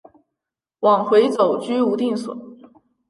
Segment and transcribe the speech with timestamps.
[0.79, 2.35] 往回走居无定所